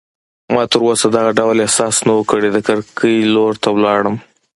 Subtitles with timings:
[0.53, 4.15] ما تراوسه دغه ډول احساس نه و کړی، د کړکۍ لور ته ولاړم.